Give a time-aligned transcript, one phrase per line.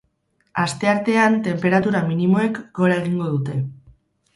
[0.63, 3.65] Asteartean tenperatura minimoek gora egingo dute.